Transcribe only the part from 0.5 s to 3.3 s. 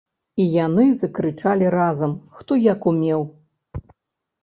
яны закрычалі разам, хто як умеў.